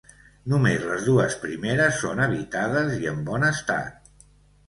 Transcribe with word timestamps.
Només 0.51 0.85
les 0.91 1.03
dues 1.09 1.35
primeres 1.43 1.99
són 2.05 2.23
habitades 2.25 2.97
i 3.03 3.09
en 3.13 3.19
bon 3.27 3.45
estat. 3.53 4.13